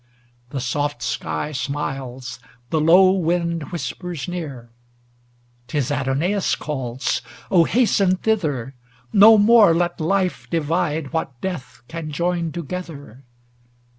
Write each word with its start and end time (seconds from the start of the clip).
The 0.49 0.59
soft 0.59 1.03
sky 1.03 1.51
smiles, 1.51 2.39
ŌĆö 2.43 2.69
the 2.71 2.81
low 2.81 3.11
wind 3.11 3.71
whispers 3.71 4.27
near; 4.27 4.71
'T 5.67 5.77
is 5.77 5.91
Adonais 5.91 6.55
calls! 6.57 7.21
oh, 7.51 7.65
hasten 7.65 8.15
thither, 8.15 8.73
No 9.13 9.37
more 9.37 9.75
let 9.75 9.99
Life 9.99 10.49
divide 10.49 11.13
what 11.13 11.39
Death 11.39 11.83
can 11.87 12.09
join 12.11 12.51
together. 12.51 13.23